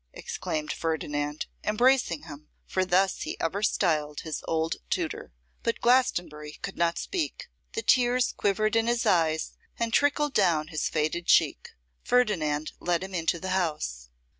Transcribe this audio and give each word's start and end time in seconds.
exclaimed 0.13 0.71
Ferdinand, 0.71 1.45
embracing 1.63 2.23
him, 2.23 2.47
for 2.65 2.83
thus 2.83 3.21
he 3.21 3.39
ever 3.39 3.61
styled 3.61 4.21
his 4.21 4.43
old 4.47 4.77
tutor. 4.89 5.31
But 5.61 5.79
Glastonbury 5.79 6.53
could 6.63 6.75
not 6.75 6.97
speak; 6.97 7.49
the 7.73 7.83
tears 7.83 8.31
quivered 8.31 8.75
in 8.75 8.87
his 8.87 9.05
eyes 9.05 9.53
and 9.77 9.93
trickled 9.93 10.33
down 10.33 10.69
his 10.69 10.89
faded 10.89 11.27
cheek. 11.27 11.69
Ferdinand 12.01 12.71
led 12.79 13.03
him 13.03 13.13
into 13.13 13.39
the 13.39 13.49
house. 13.51 14.09